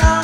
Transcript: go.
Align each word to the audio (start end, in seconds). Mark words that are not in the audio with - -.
go. 0.00 0.21